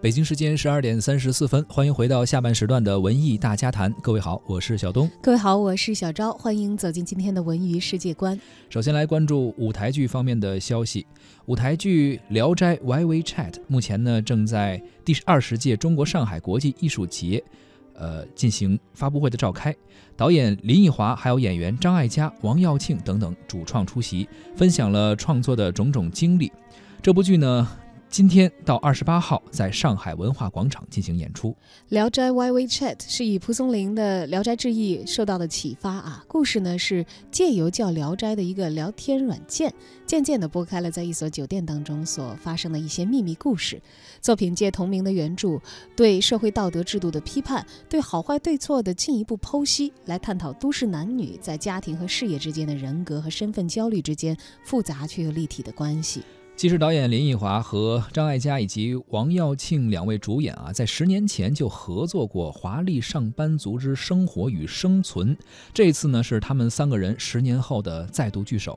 [0.00, 3.92] 北京时间十二点三十四分，欢迎回到下半时段的文艺大家谈。
[4.00, 5.10] 各位好，我是小东。
[5.20, 6.32] 各位好，我是小昭。
[6.34, 8.38] 欢迎走进今天的文娱世界观。
[8.70, 11.04] 首先来关注舞台剧方面的消息。
[11.46, 17.42] 舞台剧《聊斋 YY Chat》目前呢正在第二十届中国上海国际艺术节，
[17.94, 19.74] 呃进行发布会的召开。
[20.16, 26.52] 导演林奕华还有演员张艾嘉、王耀庆等等主创出席，分享了创作的种种经历。
[27.02, 27.68] 这部剧呢。
[28.10, 31.50] 今天到二十八号，在上海文化广场进行演出。
[31.90, 36.24] 《聊斋 YY Chat》是以蒲松龄的《聊斋志异》受到的启发啊。
[36.26, 39.72] 故事呢是借由叫《聊斋》的一个聊天软件，
[40.06, 43.80] 渐渐地拨开了在一所酒店当中所发生的一些秘密故事。
[44.22, 45.60] 作品借同名的原著，
[45.94, 54.34] 对社会道德制度的批判，对好坏对错的进一步剖析，来探讨都市男女在家庭和事业之间的人格和身份焦虑之间
[54.64, 56.22] 复杂却又立体的关系。
[56.58, 65.36] 其实，导演林奕华和张艾嘉以及王耀庆两位主演啊，在十年前就合作过《华丽上班族之生活与生存》，
[65.72, 68.76] 这次呢是他们三个人十年后的再度聚首。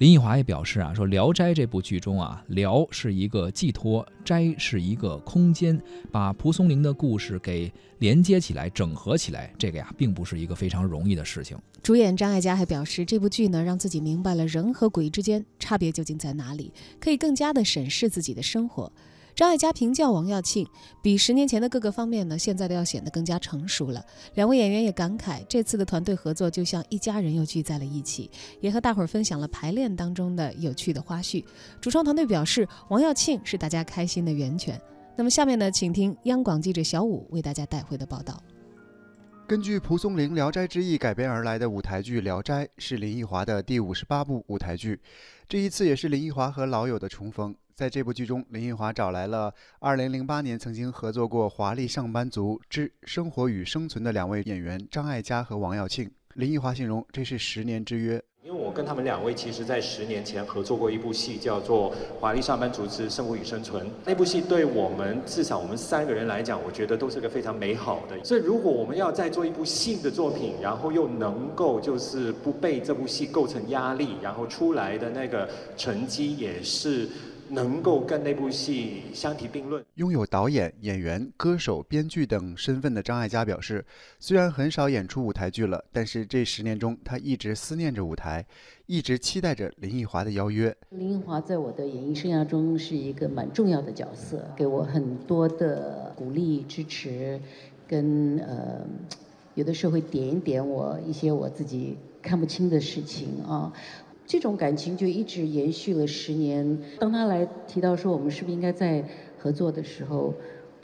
[0.00, 5.78] 林奕华也表示啊，说《聊斋》这部剧中啊，聊是一个寄托，斋是一个空间，
[6.10, 11.54] 把蒲松龄的故事给连接起来、整合起来，这个呀，并不是一个非常容易的事情。
[11.82, 18.90] 主演张艾嘉还表示，这部剧呢，让自己明白了人和鬼之间差别究竟在哪里，可以更加的审视自己的生活。
[19.34, 20.66] 张艾嘉评价王耀庆，
[21.02, 24.04] 比十年前的各个方面呢，现在都要显得更加成熟了。
[24.34, 31.44] 两位演员也感慨，这次的团队合作就像一家人又聚在了一起，也和大伙儿分享了排练当中的有趣的花絮。
[31.80, 34.80] 主创团队表示，王耀庆是大家开心的源泉。
[35.16, 38.42] 那么下面呢，请听央广记者小武为大家带回的报道。
[39.46, 45.00] 根据蒲松龄《聊斋志异》改编而来的舞台剧《聊斋》，是林奕华的第五十八部舞台剧，
[45.48, 47.52] 这一次也是林奕华和老友的重逢。
[47.80, 49.50] 在这部剧中，林奕华找来了
[49.80, 56.10] 2008年曾经合作过《华丽上班族之生活与生存》的两位演员张艾嘉和王耀庆。
[56.34, 58.22] 林奕华形容这是十年之约。
[58.44, 63.86] 因为我跟他们两位其实，在十年前合作过一部戏，叫做《华丽上班族之生活与生存》。
[64.04, 68.22] 那部戏对我们至少我们三个人来讲，我觉得都是个非常美好的。
[68.22, 75.48] 所以，如果我们要再做一部新的作品，然后又能够就是不被这部戏构成压力，然后出来的那个
[75.78, 77.08] 成绩也是。
[77.50, 79.84] 能够跟那部戏相提并论。
[79.96, 83.84] 拥有导演、演员、歌手、编剧等身份的张艾嘉表示，
[84.18, 88.44] 虽然很少演出舞台剧了，但是这十年中，他一直思念着舞台，
[88.86, 90.74] 一直期待着林奕华的邀约。
[90.90, 97.40] 林奕华在我的演艺生涯中是一个蛮重要的角色，给我很多的鼓励、支持，
[97.86, 98.86] 跟呃，
[99.54, 103.72] 有的时候会点一点我一些我自己看不清的事情啊。
[104.30, 106.78] 这种感情就一直延续了十年。
[107.00, 109.04] 当他来提到说我们是不是应该再
[109.36, 110.32] 合作的时候，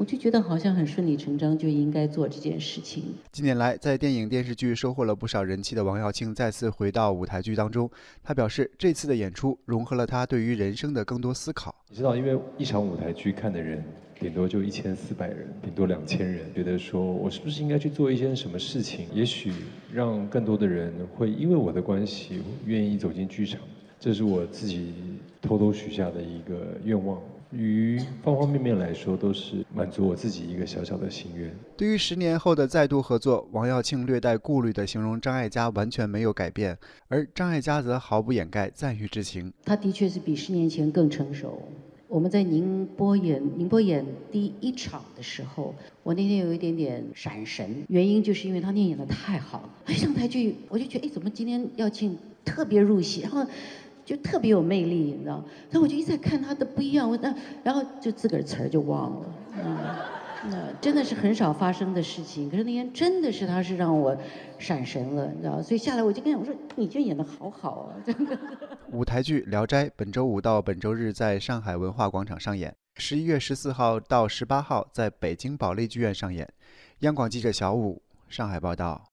[0.00, 3.04] 我就觉得好像很顺理成章就应该做这件事情。
[3.30, 7.90] 近年来，在电影电视剧收获了不少人气的王耀庆再次回到舞台剧当中，
[8.24, 11.74] 他表示这次的演出融合了他对于人生的更多思考。
[11.90, 13.84] 你知道，因为一场舞台剧看的人。
[14.18, 19.06] 顶多就一千四百人，顶多两千人，觉得说我是不是应该去做一些什么事情？
[19.14, 19.52] 也许
[19.92, 23.60] 让更多的人会因为我的关系愿意走进剧场，
[23.98, 24.94] 这是我自己
[25.40, 27.18] 偷偷许下的一个愿望。
[27.52, 31.52] 于方方面面来说，都是满足我自己一个小小的心愿。
[31.76, 36.78] 对于十年后的再度合作，王耀庆略带顾虑地形容张艾嘉完全没有改变，
[37.08, 39.52] 而张艾嘉则毫不掩盖赞誉之情。
[39.64, 41.60] 他的确是比十年前更成熟。
[42.06, 45.72] 我们在宁波演宁波演第一场的时候，
[46.02, 49.70] 我那天有一点点闪神，原因就是因为他那演的太好了。
[49.86, 53.46] 一 上台剧，我就觉得，哎，怎么今天耀庆特别入戏，然后
[54.04, 55.44] 就特别有魅力，你知道？
[55.70, 59.26] 但我就一再看他的不一样，我那然后就自个儿词儿就忘了。
[59.62, 59.76] 嗯
[60.50, 64.16] 那真的是很少发生的事情，可是那天真的是他是让我
[64.58, 65.60] 闪神了，你知道？
[65.60, 68.38] 所以下来我就跟他我说：“你这演的好好啊！”真的。
[68.90, 76.48] 舞台剧《聊斋》本周五到本周日在上海文化广场上演，十一月十四号到十八号在北京保利剧院上演。
[77.00, 79.09] 央广记者小武上海报道。